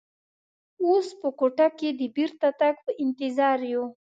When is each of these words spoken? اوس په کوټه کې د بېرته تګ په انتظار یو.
اوس 0.85 1.07
په 1.21 1.27
کوټه 1.39 1.67
کې 1.77 1.89
د 1.99 2.01
بېرته 2.15 2.47
تګ 2.59 2.75
په 2.85 2.91
انتظار 3.03 3.59
یو. 3.73 3.85